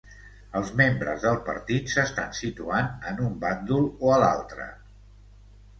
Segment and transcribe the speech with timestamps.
[0.59, 4.71] Els membres del partit s’estan situant en un bàndol o a l’altre.